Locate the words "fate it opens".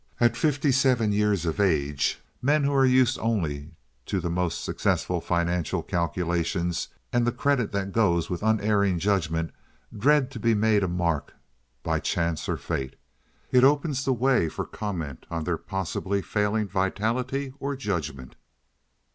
12.57-14.03